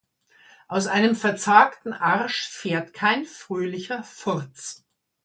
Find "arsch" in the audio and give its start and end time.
1.93-2.47